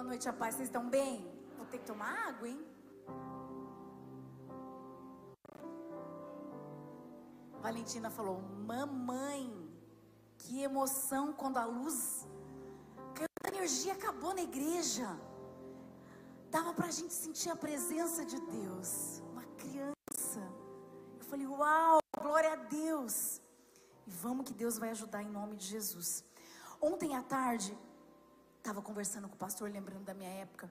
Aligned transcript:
Boa 0.00 0.08
noite, 0.08 0.30
a 0.30 0.32
paz. 0.32 0.54
Vocês 0.54 0.68
estão 0.68 0.88
bem? 0.88 1.30
Vou 1.58 1.66
ter 1.66 1.76
que 1.76 1.84
tomar 1.84 2.10
água, 2.28 2.48
hein? 2.48 2.58
Valentina 7.60 8.08
falou: 8.08 8.40
Mamãe, 8.70 9.42
que 10.38 10.62
emoção 10.62 11.34
quando 11.34 11.58
a 11.58 11.66
luz, 11.66 12.26
a 13.44 13.48
energia 13.48 13.92
acabou 13.92 14.32
na 14.32 14.40
igreja. 14.40 15.06
Dava 16.50 16.72
para 16.72 16.86
a 16.86 16.90
gente 16.90 17.12
sentir 17.12 17.50
a 17.50 17.56
presença 17.56 18.24
de 18.24 18.40
Deus. 18.40 19.22
Uma 19.30 19.44
criança. 19.58 20.40
Eu 21.18 21.26
falei: 21.26 21.46
Uau, 21.46 21.98
glória 22.18 22.54
a 22.54 22.56
Deus. 22.56 23.42
E 24.06 24.10
vamos 24.10 24.46
que 24.46 24.54
Deus 24.54 24.78
vai 24.78 24.88
ajudar 24.92 25.22
em 25.22 25.28
nome 25.28 25.56
de 25.56 25.66
Jesus. 25.66 26.24
Ontem 26.80 27.14
à 27.14 27.22
tarde, 27.22 27.76
estava 28.60 28.80
conversando 28.82 29.28
com 29.28 29.34
o 29.34 29.38
pastor, 29.38 29.70
lembrando 29.70 30.04
da 30.04 30.14
minha 30.14 30.30
época, 30.30 30.70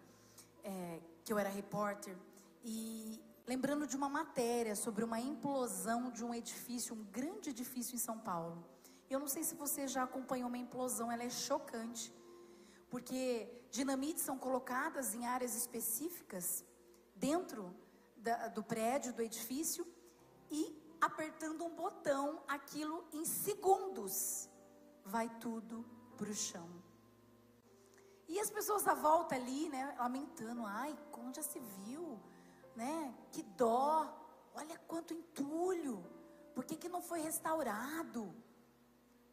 é, 0.64 1.02
que 1.26 1.34
eu 1.34 1.40
era 1.40 1.50
repórter, 1.50 2.16
e 2.64 3.22
lembrando 3.48 3.88
de 3.88 3.96
uma 3.96 4.08
matéria 4.08 4.76
sobre 4.76 5.04
uma 5.04 5.20
implosão 5.20 6.12
de 6.12 6.24
um 6.24 6.34
edifício, 6.34 6.96
um 6.96 7.04
grande 7.06 7.50
edifício 7.50 7.96
em 7.96 7.98
São 7.98 8.18
Paulo. 8.18 8.64
Eu 9.10 9.20
não 9.20 9.28
sei 9.28 9.44
se 9.44 9.56
você 9.56 9.88
já 9.88 10.04
acompanhou 10.04 10.48
uma 10.48 10.58
implosão, 10.58 11.12
ela 11.12 11.24
é 11.24 11.30
chocante, 11.30 12.14
porque 12.90 13.50
dinamites 13.72 14.24
são 14.24 14.38
colocadas 14.38 15.16
em 15.16 15.26
áreas 15.26 15.56
específicas 15.56 16.64
dentro 17.16 17.76
da, 18.16 18.50
do 18.50 18.64
prédio, 18.64 19.14
do 19.14 19.24
edifício, 19.24 19.86
e 20.52 20.80
apertando 21.02 21.66
um 21.66 21.76
botão, 21.76 22.44
aquilo 22.48 23.04
em 23.12 23.26
segundos 23.26 24.48
vai 25.04 25.28
tudo 25.40 25.84
para 26.18 26.30
o 26.30 26.34
chão. 26.34 26.89
E 28.30 28.40
as 28.40 28.52
pessoas 28.52 28.88
à 28.88 28.94
volta 28.94 29.34
ali, 29.34 29.68
né, 29.70 29.96
lamentando, 29.98 30.64
ai, 30.64 30.96
onde 31.18 31.38
já 31.38 31.44
se 31.44 31.60
viu, 31.60 32.22
né? 32.76 33.14
Que 33.32 33.42
dó, 33.42 34.08
olha 34.54 34.78
quanto 34.88 35.16
entulho, 35.16 36.06
por 36.54 36.64
que, 36.64 36.76
que 36.76 36.88
não 36.88 37.02
foi 37.02 37.22
restaurado? 37.22 38.32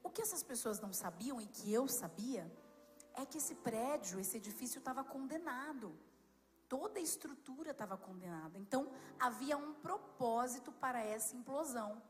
O 0.02 0.08
que 0.08 0.22
essas 0.22 0.42
pessoas 0.42 0.80
não 0.80 0.94
sabiam 0.94 1.38
e 1.38 1.46
que 1.46 1.70
eu 1.70 1.86
sabia 1.86 2.50
é 3.12 3.26
que 3.26 3.36
esse 3.36 3.54
prédio, 3.56 4.18
esse 4.18 4.38
edifício 4.38 4.78
estava 4.78 5.04
condenado. 5.04 5.94
Toda 6.66 6.98
a 6.98 7.02
estrutura 7.02 7.72
estava 7.72 7.98
condenada. 7.98 8.58
Então, 8.58 8.90
havia 9.20 9.58
um 9.58 9.74
propósito 9.74 10.72
para 10.72 11.00
essa 11.00 11.36
implosão. 11.36 12.02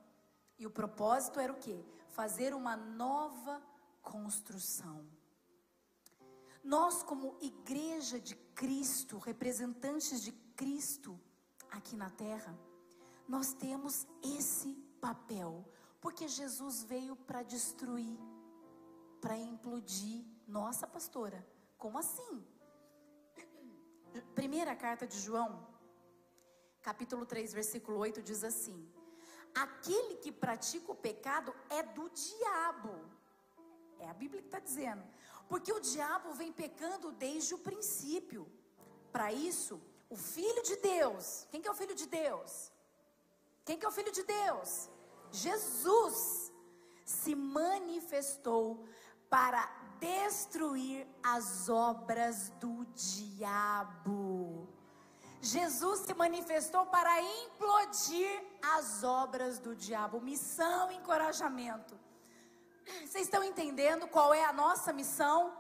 E 0.57 0.67
o 0.67 0.71
propósito 0.71 1.41
era 1.41 1.53
o 1.53 1.59
quê? 1.59 1.85
Fazer 2.11 2.55
uma 2.55 2.77
nova 2.77 3.61
construção. 4.03 5.05
Nós, 6.67 7.01
como 7.01 7.37
igreja 7.41 8.19
de 8.19 8.35
Cristo, 8.35 9.19
representantes 9.19 10.21
de 10.21 10.33
Cristo 10.57 11.17
aqui 11.71 11.95
na 11.97 12.11
terra, 12.11 12.59
nós 13.29 13.53
temos 13.53 14.05
esse 14.21 14.75
papel, 15.01 15.65
porque 16.01 16.27
Jesus 16.27 16.83
veio 16.83 17.15
para 17.15 17.45
destruir, 17.45 18.19
para 19.21 19.39
implodir. 19.39 20.25
Nossa, 20.49 20.89
pastora, 20.89 21.47
como 21.79 21.99
assim? 21.99 22.45
Primeira 24.35 24.75
carta 24.75 25.07
de 25.07 25.21
João, 25.21 25.65
capítulo 26.83 27.25
3, 27.25 27.55
versículo 27.55 27.99
8 27.99 28.21
diz 28.25 28.43
assim: 28.43 28.91
Aquele 29.55 30.17
que 30.17 30.33
pratica 30.33 30.91
o 30.91 30.97
pecado 30.97 31.55
é 31.71 31.85
do 31.85 32.11
diabo. 32.11 32.93
É 34.01 34.09
a 34.11 34.15
Bíblia 34.15 34.43
que 34.43 34.49
está 34.49 34.59
dizendo. 34.59 35.03
Porque 35.49 35.73
o 35.73 35.81
diabo 35.81 36.33
vem 36.33 36.53
pecando 36.53 37.13
desde 37.13 37.55
o 37.55 37.59
princípio. 37.59 38.51
Para 39.13 39.33
isso, 39.33 39.81
o 40.09 40.17
Filho 40.17 40.63
de 40.63 40.77
Deus, 40.77 41.47
quem 41.51 41.61
que 41.61 41.69
é 41.69 41.71
o 41.71 41.75
Filho 41.75 41.95
de 41.95 42.07
Deus? 42.07 42.73
Quem 43.65 43.79
que 43.79 43.85
é 43.85 43.89
o 43.89 43.93
Filho 43.93 44.13
de 44.13 44.23
Deus? 44.23 44.89
Jesus 45.31 46.53
se 47.05 47.35
manifestou 47.35 48.87
para 49.29 49.65
destruir 49.99 51.07
as 51.23 51.69
obras 51.69 52.51
do 52.61 52.85
diabo. 52.95 54.69
Jesus 55.41 56.01
se 56.01 56.15
manifestou 56.15 56.87
para 56.87 57.21
implodir 57.23 58.45
as 58.77 59.05
obras 59.05 59.59
do 59.59 59.75
diabo. 59.75 60.21
Missão, 60.21 60.91
encorajamento. 60.91 61.99
Vocês 62.87 63.25
estão 63.25 63.43
entendendo 63.43 64.07
qual 64.07 64.33
é 64.33 64.45
a 64.45 64.53
nossa 64.53 64.93
missão? 64.93 65.53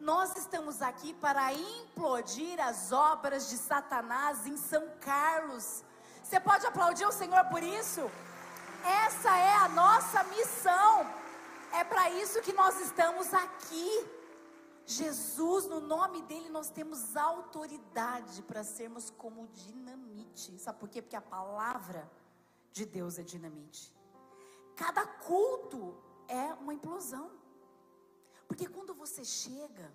Nós 0.00 0.34
estamos 0.36 0.82
aqui 0.82 1.12
para 1.14 1.52
implodir 1.52 2.58
as 2.58 2.90
obras 2.90 3.48
de 3.50 3.56
Satanás 3.56 4.46
em 4.46 4.56
São 4.56 4.88
Carlos. 5.00 5.84
Você 6.22 6.40
pode 6.40 6.66
aplaudir 6.66 7.06
o 7.06 7.12
Senhor 7.12 7.44
por 7.46 7.62
isso? 7.62 8.10
Essa 8.84 9.36
é 9.36 9.54
a 9.56 9.68
nossa 9.68 10.24
missão. 10.24 11.06
É 11.72 11.84
para 11.84 12.10
isso 12.10 12.40
que 12.40 12.52
nós 12.52 12.80
estamos 12.80 13.32
aqui. 13.32 14.06
Jesus, 14.86 15.66
no 15.66 15.80
nome 15.80 16.22
dele, 16.22 16.48
nós 16.48 16.68
temos 16.68 17.16
autoridade 17.16 18.42
para 18.42 18.64
sermos 18.64 19.10
como 19.10 19.46
dinamite. 19.48 20.58
Sabe 20.58 20.80
por 20.80 20.88
quê? 20.88 21.00
Porque 21.00 21.14
a 21.14 21.20
palavra 21.20 22.10
de 22.72 22.84
Deus 22.84 23.18
é 23.18 23.22
dinamite. 23.22 23.94
Cada 24.74 25.06
culto 25.06 25.96
é 26.30 26.54
uma 26.54 26.72
implosão. 26.72 27.30
Porque 28.46 28.66
quando 28.66 28.94
você 28.94 29.24
chega, 29.24 29.92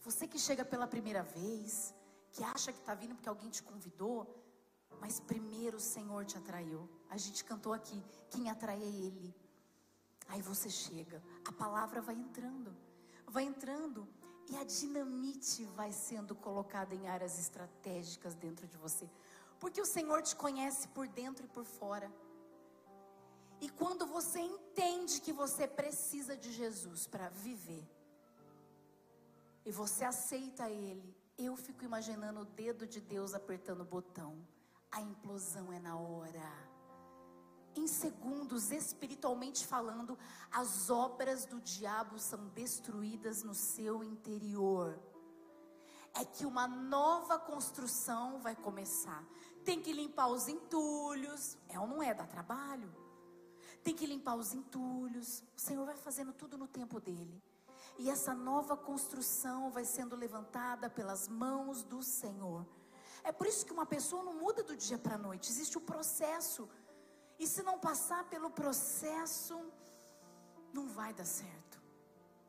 você 0.00 0.26
que 0.26 0.38
chega 0.38 0.64
pela 0.64 0.86
primeira 0.86 1.22
vez, 1.22 1.94
que 2.32 2.42
acha 2.42 2.72
que 2.72 2.78
está 2.78 2.94
vindo 2.94 3.14
porque 3.14 3.28
alguém 3.28 3.50
te 3.50 3.62
convidou, 3.62 4.18
mas 5.00 5.20
primeiro 5.20 5.76
o 5.76 5.80
Senhor 5.80 6.24
te 6.24 6.38
atraiu. 6.38 6.88
A 7.08 7.16
gente 7.16 7.44
cantou 7.44 7.72
aqui: 7.72 8.02
quem 8.30 8.50
atrai 8.50 8.80
é 8.82 8.86
Ele. 8.86 9.34
Aí 10.28 10.40
você 10.40 10.70
chega, 10.70 11.20
a 11.44 11.52
palavra 11.52 12.00
vai 12.00 12.14
entrando, 12.14 12.76
vai 13.26 13.42
entrando, 13.42 14.06
e 14.48 14.56
a 14.56 14.62
dinamite 14.62 15.64
vai 15.64 15.92
sendo 15.92 16.36
colocada 16.36 16.94
em 16.94 17.08
áreas 17.08 17.36
estratégicas 17.38 18.34
dentro 18.34 18.66
de 18.68 18.76
você, 18.76 19.10
porque 19.58 19.80
o 19.80 19.86
Senhor 19.86 20.22
te 20.22 20.36
conhece 20.36 20.86
por 20.88 21.08
dentro 21.08 21.44
e 21.44 21.48
por 21.48 21.64
fora. 21.64 22.10
Quando 23.80 24.06
você 24.06 24.38
entende 24.38 25.20
que 25.20 25.32
você 25.32 25.66
precisa 25.66 26.36
de 26.36 26.52
Jesus 26.52 27.06
para 27.08 27.28
viver, 27.30 27.84
e 29.64 29.72
você 29.72 30.04
aceita 30.04 30.70
Ele, 30.70 31.16
eu 31.36 31.56
fico 31.56 31.84
imaginando 31.84 32.40
o 32.40 32.44
dedo 32.44 32.86
de 32.86 33.00
Deus 33.00 33.34
apertando 33.34 33.80
o 33.80 33.92
botão. 33.96 34.32
A 34.92 35.00
implosão 35.00 35.72
é 35.72 35.80
na 35.80 35.96
hora 35.98 36.70
em 37.76 37.86
segundos, 37.86 38.70
espiritualmente 38.70 39.66
falando, 39.66 40.18
as 40.50 40.90
obras 40.90 41.44
do 41.44 41.60
diabo 41.60 42.18
são 42.18 42.48
destruídas 42.48 43.42
no 43.42 43.54
seu 43.54 44.02
interior. 44.02 44.98
É 46.14 46.24
que 46.24 46.44
uma 46.44 46.66
nova 46.66 47.38
construção 47.38 48.40
vai 48.40 48.56
começar. 48.56 49.24
Tem 49.64 49.80
que 49.80 49.92
limpar 49.92 50.26
os 50.28 50.48
entulhos. 50.48 51.56
É 51.68 51.78
ou 51.78 51.86
não 51.86 52.02
é? 52.02 52.12
Dá 52.12 52.26
trabalho. 52.26 52.92
Tem 53.82 53.94
que 53.94 54.06
limpar 54.06 54.36
os 54.36 54.52
entulhos. 54.52 55.42
O 55.56 55.60
Senhor 55.60 55.84
vai 55.86 55.96
fazendo 55.96 56.32
tudo 56.32 56.58
no 56.58 56.66
tempo 56.66 57.00
dele. 57.00 57.42
E 57.98 58.10
essa 58.10 58.34
nova 58.34 58.76
construção 58.76 59.70
vai 59.70 59.84
sendo 59.84 60.16
levantada 60.16 60.88
pelas 60.88 61.28
mãos 61.28 61.82
do 61.82 62.02
Senhor. 62.02 62.66
É 63.22 63.32
por 63.32 63.46
isso 63.46 63.64
que 63.66 63.72
uma 63.72 63.86
pessoa 63.86 64.22
não 64.22 64.34
muda 64.34 64.62
do 64.62 64.76
dia 64.76 64.98
para 64.98 65.16
a 65.16 65.18
noite. 65.18 65.50
Existe 65.50 65.76
o 65.76 65.80
processo 65.80 66.68
e 67.38 67.46
se 67.46 67.62
não 67.62 67.78
passar 67.78 68.24
pelo 68.24 68.50
processo, 68.50 69.58
não 70.74 70.86
vai 70.88 71.12
dar 71.14 71.24
certo. 71.24 71.80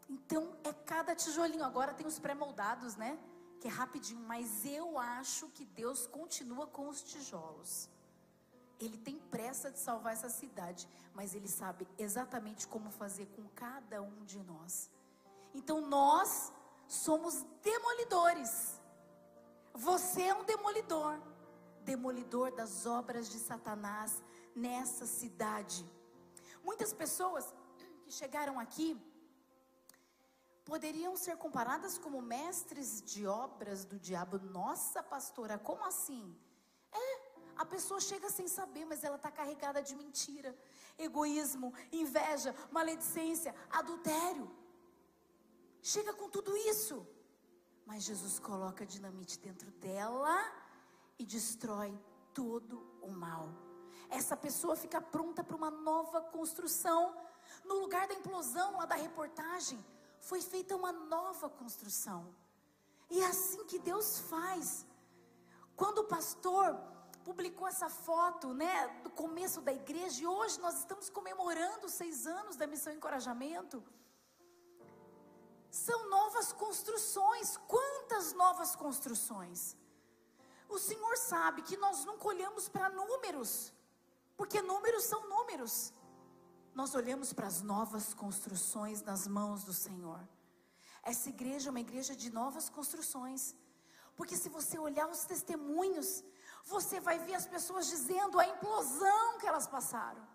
Então 0.10 0.54
é 0.66 0.74
cada 0.74 1.16
tijolinho. 1.16 1.64
Agora 1.64 1.94
tem 1.94 2.06
os 2.06 2.20
pré-moldados, 2.20 2.98
né? 2.98 3.18
Que 3.62 3.70
é 3.70 3.72
rapidinho. 3.72 4.20
Mas 4.20 4.66
eu 4.66 5.00
acho 5.00 5.48
que 5.50 5.64
Deus 5.64 6.06
continua 6.08 6.68
com 6.68 6.90
os 6.90 7.02
tijolos. 7.02 7.90
Ele 8.82 8.98
tem 8.98 9.20
pressa 9.20 9.72
de 9.72 9.80
salvar 9.80 10.14
essa 10.14 10.30
cidade, 10.30 10.90
mas 11.14 11.36
ele 11.36 11.48
sabe 11.48 11.88
exatamente 11.98 12.68
como 12.68 12.90
fazer 12.90 13.28
com 13.28 13.48
cada 13.50 14.02
um 14.02 14.26
de 14.26 14.42
nós. 14.44 14.90
Então 15.54 15.82
nós 15.82 16.52
somos 16.88 17.46
demolidores. 17.62 18.82
Você 19.74 20.24
é 20.24 20.34
um 20.34 20.44
demolidor, 20.44 21.22
demolidor 21.84 22.52
das 22.54 22.86
obras 22.86 23.30
de 23.30 23.38
Satanás, 23.38 24.22
nessa 24.56 25.06
cidade. 25.06 25.86
Muitas 26.64 26.92
pessoas 26.92 27.54
que 28.04 28.12
chegaram 28.12 28.60
aqui 28.60 29.00
poderiam 30.66 31.16
ser 31.16 31.38
comparadas 31.38 31.98
como 31.98 32.22
mestres 32.22 33.02
de 33.02 33.26
obras 33.26 33.86
do 33.86 34.00
diabo. 34.00 34.40
Nossa, 34.40 35.02
pastora, 35.02 35.58
como 35.58 35.84
assim? 35.86 36.36
A 37.62 37.66
pessoa 37.74 38.00
chega 38.00 38.28
sem 38.32 38.48
saber, 38.48 38.86
mas 38.86 39.04
ela 39.04 39.18
está 39.18 39.30
carregada 39.30 39.84
de 39.84 39.96
mentira, 39.96 40.58
egoísmo, 40.98 41.72
inveja, 41.92 42.56
maledicência, 42.72 43.54
adultério. 43.70 44.50
Chega 45.80 46.12
com 46.12 46.28
tudo 46.28 46.58
isso. 46.58 47.06
Mas 47.86 48.02
Jesus 48.02 48.40
coloca 48.40 48.84
dinamite 48.84 49.38
dentro 49.38 49.70
dela 49.74 50.36
e 51.20 51.24
destrói 51.24 51.94
todo 52.34 52.84
o 53.00 53.12
mal. 53.12 53.48
Essa 54.10 54.36
pessoa 54.36 54.76
fica 54.76 55.00
pronta 55.00 55.44
para 55.44 55.56
uma 55.56 55.70
nova 55.70 56.20
construção. 56.20 57.16
No 57.64 57.76
lugar 57.76 58.08
da 58.08 58.16
implosão 58.16 58.78
lá 58.78 58.86
da 58.88 58.96
reportagem, 58.96 59.80
foi 60.20 60.42
feita 60.42 60.76
uma 60.76 60.92
nova 60.92 61.48
construção. 61.48 62.36
E 63.08 63.22
é 63.22 63.28
assim 63.28 63.64
que 63.66 63.78
Deus 63.78 64.18
faz. 64.18 64.84
Quando 65.76 66.00
o 66.00 66.06
pastor 66.06 66.90
publicou 67.24 67.68
essa 67.68 67.90
foto, 67.90 68.54
né, 68.54 68.88
do 69.04 69.10
começo 69.10 69.62
da 69.62 69.74
igreja, 69.74 70.24
e 70.24 70.28
hoje 70.28 70.60
nós 70.60 70.76
estamos 70.80 71.10
comemorando 71.10 71.90
seis 71.90 72.28
anos 72.28 72.56
da 72.56 72.68
missão 72.68 72.94
Encorajamento. 72.94 73.84
São 75.70 76.10
novas 76.10 76.52
construções. 76.52 77.58
Quantas 77.68 78.34
novas 78.34 78.76
construções? 78.76 79.78
O 80.68 80.78
Senhor 80.78 81.16
sabe 81.18 81.62
que 81.62 81.78
nós 81.78 82.04
não 82.06 82.18
olhamos 82.32 82.68
para 82.68 82.90
números, 82.90 83.74
porque 84.36 84.62
números 84.62 85.04
são 85.04 85.28
números. 85.30 85.94
Nós 86.74 86.96
olhamos 86.96 87.34
para 87.34 87.48
as 87.48 87.62
novas 87.62 88.14
construções 88.14 89.02
nas 89.02 89.28
mãos 89.28 89.64
do 89.64 89.74
Senhor. 89.74 90.22
Essa 91.04 91.30
igreja 91.30 91.70
é 91.70 91.72
uma 91.72 91.82
igreja 91.82 92.16
de 92.16 92.30
novas 92.30 92.70
construções. 92.70 93.56
Porque 94.16 94.38
se 94.38 94.50
você 94.50 94.78
olhar 94.78 95.08
os 95.10 95.26
testemunhos, 95.26 96.24
você 96.66 97.00
vai 97.00 97.20
ver 97.20 97.36
as 97.36 97.48
pessoas 97.48 97.88
dizendo 97.88 98.40
a 98.40 98.48
implosão 98.48 99.38
que 99.40 99.48
elas 99.48 99.68
passaram. 99.68 100.26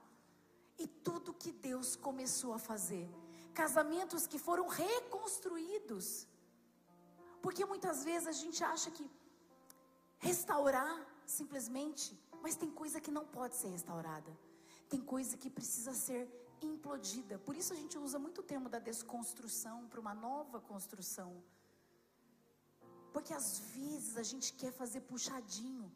E 0.78 0.86
tudo 0.86 1.32
que 1.32 1.52
Deus 1.52 1.96
começou 1.96 2.52
a 2.52 2.58
fazer. 2.58 3.08
Casamentos 3.54 4.26
que 4.26 4.38
foram 4.38 4.66
reconstruídos. 4.68 6.26
Porque 7.40 7.64
muitas 7.64 8.04
vezes 8.04 8.28
a 8.28 8.32
gente 8.32 8.62
acha 8.62 8.90
que 8.90 9.08
restaurar 10.18 11.06
simplesmente, 11.24 12.18
mas 12.42 12.56
tem 12.56 12.70
coisa 12.70 13.00
que 13.00 13.10
não 13.10 13.24
pode 13.24 13.56
ser 13.56 13.68
restaurada. 13.68 14.36
Tem 14.88 15.00
coisa 15.00 15.36
que 15.36 15.50
precisa 15.50 15.92
ser 15.94 16.28
implodida. 16.60 17.38
Por 17.38 17.56
isso 17.56 17.72
a 17.72 17.76
gente 17.76 17.98
usa 17.98 18.18
muito 18.18 18.40
o 18.40 18.44
termo 18.44 18.68
da 18.68 18.78
desconstrução 18.78 19.86
para 19.88 20.00
uma 20.00 20.14
nova 20.14 20.60
construção. 20.60 21.42
Porque 23.12 23.32
às 23.32 23.58
vezes 23.58 24.16
a 24.16 24.22
gente 24.22 24.52
quer 24.52 24.72
fazer 24.72 25.00
puxadinho. 25.00 25.90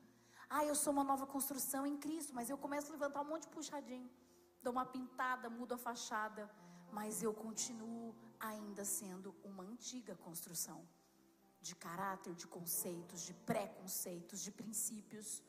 Ah, 0.53 0.65
eu 0.65 0.75
sou 0.75 0.93
uma 0.93 1.05
nova 1.05 1.27
construção 1.35 1.87
em 1.87 1.97
Cristo, 1.97 2.35
mas 2.35 2.51
eu 2.51 2.59
começo 2.59 2.89
a 2.89 2.97
levantar 2.97 3.21
um 3.21 3.29
monte 3.33 3.43
de 3.43 3.55
puxadinho. 3.57 4.11
Dou 4.65 4.73
uma 4.73 4.85
pintada, 4.85 5.49
mudo 5.49 5.75
a 5.75 5.79
fachada, 5.79 6.51
mas 6.93 7.23
eu 7.23 7.33
continuo 7.33 8.15
ainda 8.41 8.85
sendo 8.85 9.33
uma 9.45 9.63
antiga 9.63 10.17
construção 10.17 10.81
de 11.61 11.77
caráter, 11.77 12.35
de 12.35 12.49
conceitos, 12.49 13.21
de 13.23 13.33
preconceitos, 13.33 14.41
de 14.41 14.51
princípios. 14.51 15.41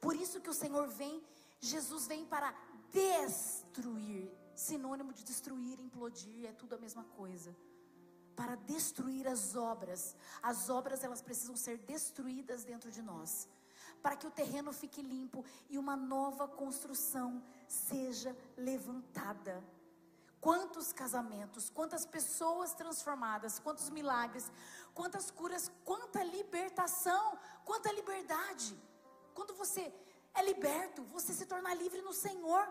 Por 0.00 0.14
isso 0.14 0.40
que 0.40 0.50
o 0.50 0.54
Senhor 0.54 0.86
vem, 0.86 1.20
Jesus 1.58 2.06
vem 2.06 2.24
para 2.24 2.54
destruir. 2.92 4.30
Sinônimo 4.54 5.12
de 5.12 5.24
destruir, 5.24 5.80
implodir, 5.80 6.46
é 6.46 6.52
tudo 6.52 6.76
a 6.76 6.78
mesma 6.78 7.02
coisa. 7.02 7.56
Para 8.36 8.54
destruir 8.54 9.26
as 9.26 9.56
obras. 9.56 10.14
As 10.40 10.68
obras 10.68 11.02
elas 11.02 11.22
precisam 11.22 11.56
ser 11.56 11.78
destruídas 11.78 12.64
dentro 12.64 12.92
de 12.92 13.02
nós, 13.02 13.48
para 14.04 14.16
que 14.16 14.26
o 14.26 14.30
terreno 14.30 14.70
fique 14.70 15.00
limpo 15.00 15.42
e 15.70 15.78
uma 15.78 15.96
nova 15.96 16.46
construção 16.46 17.42
seja 17.66 18.36
levantada. 18.54 19.64
Quantos 20.42 20.92
casamentos, 20.92 21.70
quantas 21.70 22.04
pessoas 22.04 22.74
transformadas, 22.74 23.58
quantos 23.58 23.88
milagres, 23.88 24.52
quantas 24.92 25.30
curas, 25.30 25.72
quanta 25.86 26.22
libertação, 26.22 27.38
quanta 27.64 27.90
liberdade. 27.92 28.78
Quando 29.32 29.54
você 29.54 29.90
é 30.34 30.44
liberto, 30.44 31.02
você 31.04 31.32
se 31.32 31.46
torna 31.46 31.72
livre 31.72 32.02
no 32.02 32.12
Senhor. 32.12 32.70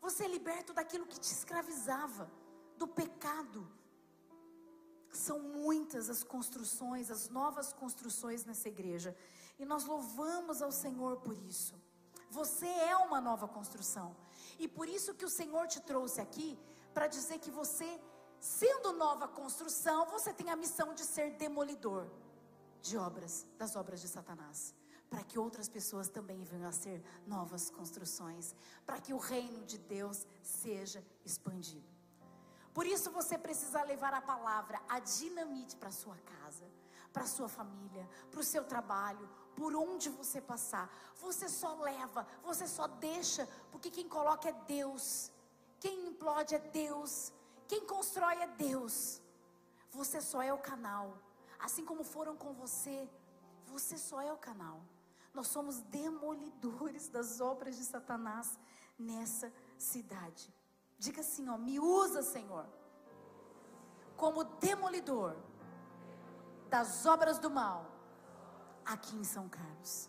Você 0.00 0.24
é 0.24 0.28
liberto 0.28 0.72
daquilo 0.72 1.04
que 1.04 1.20
te 1.20 1.30
escravizava, 1.30 2.26
do 2.78 2.88
pecado. 2.88 3.70
São 5.12 5.40
muitas 5.40 6.08
as 6.08 6.24
construções, 6.24 7.10
as 7.10 7.28
novas 7.28 7.70
construções 7.74 8.46
nessa 8.46 8.68
igreja. 8.68 9.14
E 9.58 9.64
nós 9.64 9.84
louvamos 9.84 10.62
ao 10.62 10.70
Senhor 10.70 11.16
por 11.18 11.36
isso. 11.36 11.74
Você 12.30 12.66
é 12.66 12.96
uma 12.96 13.20
nova 13.20 13.48
construção. 13.48 14.16
E 14.58 14.68
por 14.68 14.88
isso 14.88 15.14
que 15.14 15.24
o 15.24 15.30
Senhor 15.30 15.66
te 15.66 15.80
trouxe 15.80 16.20
aqui 16.20 16.58
para 16.92 17.06
dizer 17.06 17.38
que 17.38 17.50
você, 17.50 18.00
sendo 18.38 18.92
nova 18.92 19.26
construção, 19.26 20.06
você 20.06 20.32
tem 20.32 20.50
a 20.50 20.56
missão 20.56 20.94
de 20.94 21.04
ser 21.04 21.32
demolidor 21.36 22.08
de 22.80 22.96
obras, 22.96 23.46
das 23.56 23.74
obras 23.76 24.00
de 24.00 24.08
Satanás 24.08 24.74
para 25.08 25.24
que 25.24 25.38
outras 25.38 25.68
pessoas 25.68 26.08
também 26.08 26.42
venham 26.44 26.68
a 26.68 26.72
ser 26.72 27.02
novas 27.26 27.70
construções, 27.70 28.54
para 28.84 29.00
que 29.00 29.14
o 29.14 29.18
reino 29.18 29.64
de 29.64 29.78
Deus 29.78 30.26
seja 30.42 31.04
expandido. 31.24 31.88
Por 32.74 32.86
isso 32.86 33.10
você 33.10 33.36
precisa 33.36 33.82
levar 33.82 34.14
a 34.14 34.20
palavra, 34.20 34.80
a 34.88 35.00
dinamite 35.00 35.76
para 35.76 35.90
sua 35.90 36.16
casa, 36.16 36.64
para 37.12 37.26
sua 37.26 37.48
família, 37.48 38.08
para 38.30 38.40
o 38.40 38.44
seu 38.44 38.64
trabalho, 38.64 39.28
por 39.58 39.74
onde 39.74 40.08
você 40.08 40.40
passar. 40.40 40.88
Você 41.20 41.48
só 41.48 41.74
leva, 41.82 42.24
você 42.44 42.68
só 42.68 42.86
deixa, 42.86 43.46
porque 43.72 43.90
quem 43.90 44.08
coloca 44.08 44.48
é 44.48 44.52
Deus. 44.52 45.32
Quem 45.80 46.06
implode 46.06 46.54
é 46.54 46.60
Deus. 46.60 47.32
Quem 47.66 47.84
constrói 47.84 48.36
é 48.40 48.46
Deus. 48.46 49.20
Você 49.90 50.20
só 50.20 50.40
é 50.40 50.52
o 50.52 50.58
canal. 50.58 51.18
Assim 51.58 51.84
como 51.84 52.04
foram 52.04 52.36
com 52.36 52.52
você, 52.52 53.10
você 53.66 53.98
só 53.98 54.20
é 54.20 54.32
o 54.32 54.38
canal. 54.38 54.80
Nós 55.34 55.48
somos 55.48 55.80
demolidores 55.80 57.08
das 57.16 57.40
obras 57.40 57.76
de 57.76 57.84
Satanás 57.84 58.56
nessa 58.96 59.52
cidade. 59.76 60.54
Diga 61.00 61.20
assim, 61.20 61.48
ó, 61.48 61.58
me 61.58 61.80
usa, 61.80 62.22
Senhor, 62.22 62.64
como 64.16 64.44
demolidor 64.44 65.36
das 66.70 67.06
obras 67.06 67.38
do 67.40 67.50
mal 67.50 67.97
aqui 68.94 69.14
em 69.16 69.24
São 69.24 69.48
Carlos. 69.48 70.08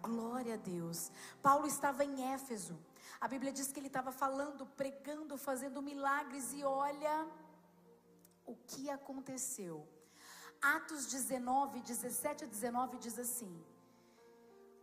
Glória 0.00 0.54
a 0.54 0.56
Deus. 0.56 1.10
Paulo 1.42 1.66
estava 1.66 2.04
em 2.04 2.32
Éfeso. 2.32 2.78
A 3.20 3.28
Bíblia 3.28 3.52
diz 3.52 3.70
que 3.72 3.78
ele 3.80 3.92
estava 3.94 4.10
falando, 4.10 4.66
pregando, 4.80 5.36
fazendo 5.36 5.82
milagres 5.90 6.52
e 6.52 6.64
olha 6.64 7.26
o 8.44 8.54
que 8.70 8.88
aconteceu. 8.90 9.86
Atos 10.60 11.06
19, 11.06 11.80
17 11.80 12.44
a 12.44 12.46
19 12.46 12.98
diz 12.98 13.18
assim: 13.18 13.54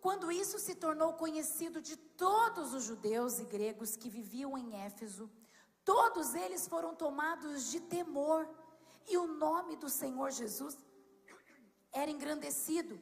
quando 0.03 0.29
isso 0.29 0.59
se 0.59 0.75
tornou 0.75 1.13
conhecido 1.13 1.81
de 1.81 1.95
todos 1.95 2.73
os 2.73 2.83
judeus 2.83 3.39
e 3.39 3.45
gregos 3.45 3.95
que 3.95 4.09
viviam 4.09 4.57
em 4.57 4.75
Éfeso, 4.87 5.31
todos 5.85 6.35
eles 6.35 6.67
foram 6.67 6.93
tomados 6.93 7.71
de 7.71 7.79
temor, 7.79 8.41
e 9.07 9.17
o 9.17 9.25
nome 9.25 9.77
do 9.77 9.89
Senhor 9.89 10.29
Jesus 10.29 10.77
era 11.93 12.11
engrandecido. 12.11 12.99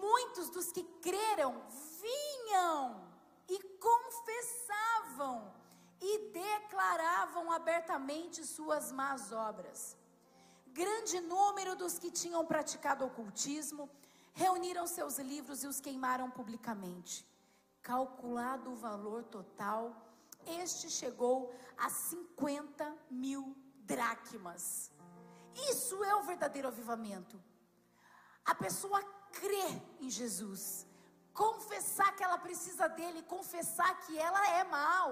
Muitos 0.00 0.48
dos 0.50 0.72
que 0.72 0.82
creram 1.02 1.62
vinham 2.00 3.08
e 3.48 3.58
confessavam 3.78 5.52
e 6.00 6.30
declaravam 6.30 7.50
abertamente 7.52 8.44
suas 8.46 8.90
más 8.90 9.32
obras. 9.32 9.96
Grande 10.68 11.20
número 11.20 11.74
dos 11.76 11.98
que 11.98 12.10
tinham 12.10 12.46
praticado 12.46 13.04
ocultismo 13.04 13.90
reuniram 14.32 14.86
seus 14.86 15.18
livros 15.18 15.62
e 15.62 15.66
os 15.66 15.80
queimaram 15.80 16.30
publicamente. 16.30 17.26
Calculado 17.82 18.70
o 18.70 18.76
valor 18.76 19.24
total, 19.24 19.94
este 20.46 20.88
chegou 20.88 21.52
a 21.76 21.90
50 21.90 22.96
mil 23.10 23.56
dracmas. 23.80 24.90
Isso 25.70 26.02
é 26.04 26.14
o 26.14 26.22
verdadeiro 26.22 26.68
avivamento. 26.68 27.42
A 28.44 28.54
pessoa 28.54 29.02
crê 29.38 29.68
em 30.00 30.10
Jesus, 30.10 30.86
confessar 31.32 32.14
que 32.16 32.22
ela 32.22 32.38
precisa 32.38 32.88
dele, 32.88 33.22
confessar 33.22 33.92
que 34.02 34.18
ela 34.18 34.42
é 34.58 34.64
mal, 34.64 35.08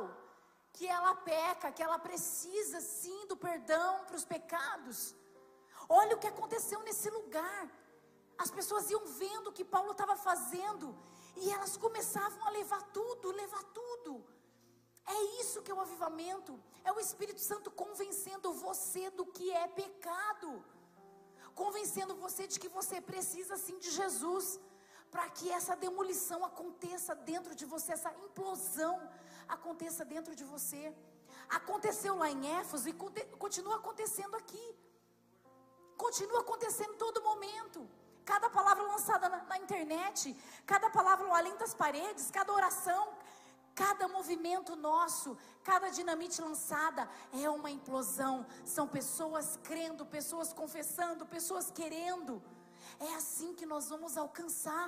que 0.72 0.87
ela 0.87 1.14
peca, 1.14 1.72
que 1.72 1.82
ela 1.82 1.98
precisa 1.98 2.80
sim 2.80 3.26
do 3.26 3.37
perdão 3.37 4.04
para 4.06 4.16
os 4.16 4.25
pecados. 4.25 5.14
Olha 5.88 6.16
o 6.16 6.18
que 6.18 6.26
aconteceu 6.26 6.80
nesse 6.80 7.08
lugar. 7.10 7.68
As 8.37 8.50
pessoas 8.50 8.90
iam 8.90 9.04
vendo 9.06 9.48
o 9.48 9.52
que 9.52 9.64
Paulo 9.64 9.92
estava 9.92 10.16
fazendo 10.16 10.96
e 11.37 11.50
elas 11.50 11.76
começavam 11.76 12.46
a 12.46 12.50
levar 12.50 12.82
tudo, 12.98 13.32
levar 13.32 13.62
tudo. 13.64 14.25
É 15.06 15.40
isso 15.40 15.62
que 15.62 15.70
é 15.70 15.75
o 15.75 15.80
avivamento. 15.80 16.60
É 16.84 16.92
o 16.92 17.00
Espírito 17.00 17.40
Santo 17.40 17.70
convencendo 17.70 18.52
você 18.52 19.10
do 19.10 19.25
que 19.25 19.50
é 19.50 19.66
pecado. 19.66 20.58
Convencendo 21.88 22.14
você 22.25 22.47
de 22.47 22.61
que 22.62 22.68
você 22.68 22.97
precisa 23.00 23.57
sim 23.57 23.76
de 23.85 23.90
Jesus. 23.99 24.47
Para 25.12 25.26
que 25.37 25.47
essa 25.59 25.75
demolição 25.85 26.45
aconteça 26.49 27.12
dentro 27.30 27.52
de 27.61 27.64
você, 27.64 27.92
essa 27.92 28.12
implosão 28.25 28.97
aconteça 29.57 30.04
dentro 30.04 30.35
de 30.40 30.45
você. 30.45 30.83
Aconteceu 31.59 32.14
lá 32.23 32.28
em 32.30 32.42
Éfeso 32.59 32.87
e 32.90 32.95
continua 33.45 33.76
acontecendo 33.76 34.35
aqui. 34.42 34.66
continua 36.04 36.40
acontecendo 36.40 36.95
todo 37.04 37.26
momento. 37.30 37.80
Cada 38.33 38.50
palavra 38.59 38.85
lançada 38.92 39.26
na, 39.35 39.40
na 39.52 39.59
internet, 39.64 40.21
cada 40.73 40.90
palavra 40.99 41.26
além 41.40 41.57
das 41.62 41.73
paredes, 41.85 42.30
cada 42.38 42.52
oração, 42.61 43.02
cada 43.80 44.08
movimento 44.08 44.75
nosso, 44.75 45.37
cada 45.62 45.88
dinamite 45.99 46.38
lançada 46.47 47.08
é 47.42 47.49
uma 47.49 47.70
implosão. 47.70 48.35
São 48.64 48.87
pessoas 48.99 49.47
crendo, 49.68 50.04
pessoas 50.04 50.52
confessando, 50.52 51.25
pessoas 51.37 51.70
querendo. 51.70 52.42
É 52.99 53.14
assim 53.14 53.54
que 53.58 53.66
nós 53.73 53.88
vamos 53.92 54.16
alcançar 54.16 54.87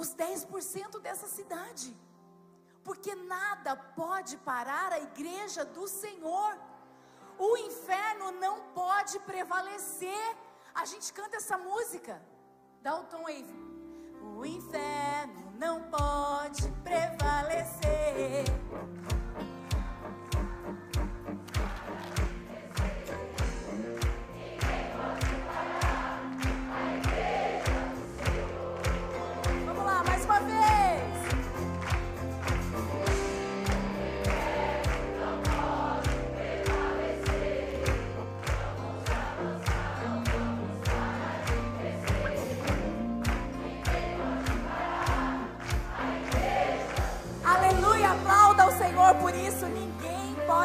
os 0.00 0.08
10% 0.14 1.00
dessa 1.00 1.26
cidade. 1.26 1.88
Porque 2.84 3.12
nada 3.14 3.74
pode 4.02 4.36
parar 4.50 4.92
a 4.92 5.00
igreja 5.00 5.64
do 5.64 5.88
Senhor. 5.88 6.52
O 7.36 7.56
inferno 7.68 8.30
não 8.44 8.56
pode 8.80 9.18
prevalecer. 9.30 10.26
A 10.72 10.84
gente 10.84 11.12
canta 11.12 11.38
essa 11.38 11.58
música. 11.58 12.14
Tom 13.10 13.26
aí. 13.26 13.44
O 14.38 14.44
inferno 14.44 14.83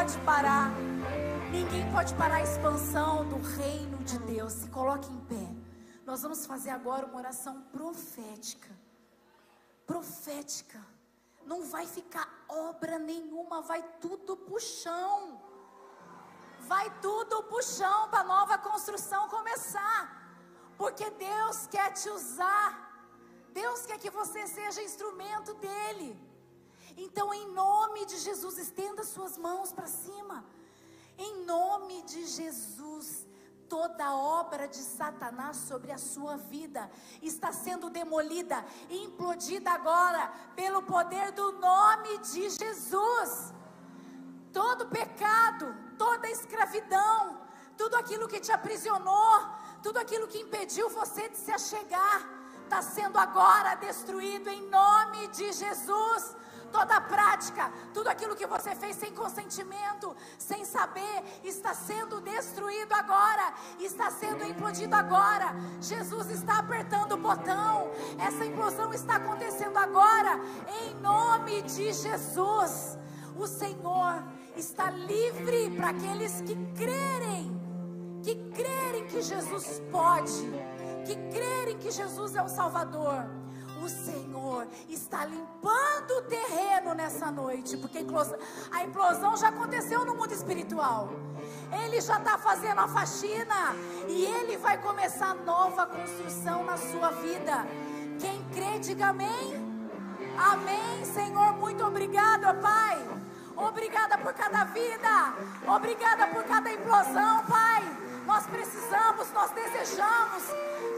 pode 0.00 0.16
parar. 0.20 0.70
Ninguém 1.52 1.84
pode 1.92 2.14
parar 2.14 2.36
a 2.36 2.42
expansão 2.42 3.28
do 3.28 3.36
reino 3.58 3.98
de 3.98 4.18
Deus. 4.20 4.54
Se 4.54 4.68
coloque 4.68 5.12
em 5.12 5.20
pé. 5.32 5.46
Nós 6.06 6.22
vamos 6.22 6.46
fazer 6.46 6.70
agora 6.70 7.04
uma 7.04 7.18
oração 7.18 7.60
profética. 7.70 8.70
Profética. 9.86 10.80
Não 11.44 11.64
vai 11.64 11.86
ficar 11.86 12.26
obra 12.48 12.98
nenhuma, 12.98 13.60
vai 13.60 13.82
tudo 14.00 14.38
pro 14.38 14.58
chão. 14.58 15.38
Vai 16.60 16.88
tudo 17.02 17.42
pro 17.42 17.62
chão 17.62 18.08
para 18.08 18.24
nova 18.24 18.56
construção 18.56 19.28
começar. 19.28 20.00
Porque 20.78 21.10
Deus 21.10 21.66
quer 21.66 21.92
te 21.92 22.08
usar. 22.08 22.70
Deus 23.52 23.84
quer 23.84 23.98
que 23.98 24.08
você 24.08 24.46
seja 24.46 24.82
instrumento 24.82 25.52
dele. 25.56 26.29
Então, 27.06 27.32
em 27.32 27.46
nome 27.52 28.04
de 28.04 28.18
Jesus, 28.18 28.58
estenda 28.58 29.02
suas 29.04 29.38
mãos 29.38 29.72
para 29.72 29.86
cima. 29.86 30.44
Em 31.16 31.44
nome 31.46 32.02
de 32.02 32.26
Jesus, 32.26 33.26
toda 33.70 34.14
obra 34.14 34.68
de 34.68 34.82
Satanás 34.98 35.56
sobre 35.56 35.92
a 35.92 35.96
sua 35.96 36.36
vida 36.36 36.90
está 37.22 37.52
sendo 37.52 37.88
demolida, 37.88 38.62
implodida 38.90 39.70
agora, 39.70 40.30
pelo 40.54 40.82
poder 40.82 41.32
do 41.32 41.52
nome 41.52 42.18
de 42.18 42.50
Jesus. 42.50 43.54
Todo 44.52 44.88
pecado, 44.88 45.74
toda 45.96 46.28
escravidão, 46.28 47.40
tudo 47.78 47.96
aquilo 47.96 48.28
que 48.28 48.40
te 48.40 48.52
aprisionou, 48.52 49.36
tudo 49.82 49.98
aquilo 49.98 50.28
que 50.28 50.42
impediu 50.46 50.90
você 50.90 51.30
de 51.30 51.38
se 51.38 51.50
achegar, 51.50 52.20
está 52.64 52.82
sendo 52.82 53.16
agora 53.18 53.74
destruído 53.76 54.50
em 54.50 54.68
nome 54.68 55.28
de 55.28 55.50
Jesus 55.50 56.36
toda 56.70 57.00
prática, 57.00 57.70
tudo 57.92 58.08
aquilo 58.08 58.36
que 58.36 58.46
você 58.46 58.74
fez 58.74 58.96
sem 58.96 59.12
consentimento, 59.12 60.16
sem 60.38 60.64
saber, 60.64 61.22
está 61.44 61.74
sendo 61.74 62.20
destruído 62.20 62.92
agora, 62.92 63.52
está 63.78 64.10
sendo 64.10 64.44
implodido 64.44 64.94
agora. 64.94 65.54
Jesus 65.80 66.30
está 66.30 66.58
apertando 66.58 67.12
o 67.12 67.16
botão, 67.16 67.90
essa 68.18 68.44
implosão 68.44 68.92
está 68.92 69.16
acontecendo 69.16 69.76
agora, 69.76 70.40
em 70.82 70.94
nome 71.00 71.62
de 71.62 71.92
Jesus. 71.92 72.98
O 73.36 73.46
Senhor 73.46 74.22
está 74.56 74.90
livre 74.90 75.70
para 75.76 75.90
aqueles 75.90 76.40
que 76.42 76.54
crerem, 76.74 77.60
que 78.22 78.34
crerem 78.50 79.06
que 79.06 79.22
Jesus 79.22 79.80
pode, 79.90 80.50
que 81.06 81.16
crerem 81.30 81.78
que 81.78 81.90
Jesus 81.90 82.34
é 82.34 82.42
o 82.42 82.48
Salvador 82.48 83.39
o 83.82 83.88
Senhor 83.88 84.66
está 84.88 85.24
limpando 85.24 86.10
o 86.18 86.22
terreno 86.22 86.94
nessa 86.94 87.30
noite, 87.30 87.76
porque 87.76 87.98
a 88.70 88.84
implosão 88.84 89.36
já 89.36 89.48
aconteceu 89.48 90.04
no 90.04 90.14
mundo 90.14 90.32
espiritual. 90.32 91.10
Ele 91.84 92.00
já 92.00 92.18
está 92.18 92.36
fazendo 92.36 92.80
a 92.80 92.88
faxina 92.88 93.74
e 94.08 94.24
ele 94.24 94.56
vai 94.56 94.78
começar 94.78 95.34
nova 95.34 95.86
construção 95.86 96.64
na 96.64 96.76
sua 96.76 97.10
vida. 97.10 97.66
Quem 98.18 98.44
crê, 98.52 98.78
diga 98.78 99.08
amém. 99.08 99.70
Amém, 100.36 101.04
Senhor. 101.04 101.52
Muito 101.54 101.84
obrigada, 101.84 102.52
Pai. 102.54 102.98
Obrigada 103.56 104.18
por 104.18 104.32
cada 104.32 104.64
vida. 104.64 105.34
Obrigada 105.66 106.26
por 106.28 106.44
cada 106.44 106.72
implosão, 106.72 107.44
Pai. 107.44 108.09
Nós 108.30 108.46
precisamos, 108.46 109.32
nós 109.32 109.50
desejamos 109.50 110.44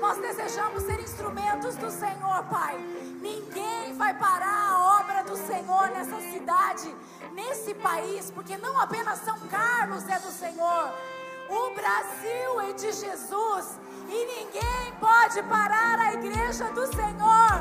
nós 0.02 0.18
desejamos 0.18 0.82
ser 0.82 1.00
instrumentos 1.00 1.76
do 1.76 1.88
Senhor, 1.88 2.44
Pai. 2.50 2.76
Ninguém 3.22 3.94
vai 3.96 4.12
parar 4.12 4.72
a 4.72 5.00
obra 5.00 5.22
do 5.22 5.36
Senhor 5.36 5.88
nessa 5.90 6.20
cidade, 6.20 6.94
nesse 7.32 7.72
país, 7.74 8.30
porque 8.32 8.56
não 8.58 8.78
apenas 8.80 9.20
São 9.20 9.38
Carlos 9.48 10.06
é 10.08 10.18
do 10.18 10.32
Senhor, 10.32 10.92
o 11.48 11.70
Brasil 11.70 12.60
é 12.68 12.72
de 12.72 12.92
Jesus. 12.92 13.78
E 14.08 14.26
ninguém 14.26 14.92
pode 15.00 15.40
parar 15.44 16.00
a 16.00 16.14
igreja 16.14 16.64
do 16.72 16.84
Senhor. 16.88 17.52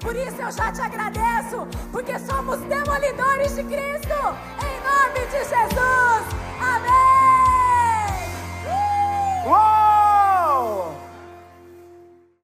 Por 0.00 0.14
isso 0.14 0.40
eu 0.40 0.52
já 0.52 0.72
te 0.72 0.80
agradeço, 0.80 1.66
porque 1.90 2.16
somos 2.20 2.60
demolidores 2.60 3.56
de 3.56 3.64
Cristo. 3.64 4.20
Em 4.62 4.76
nome 4.88 5.26
de 5.26 5.44
Jesus. 5.44 6.47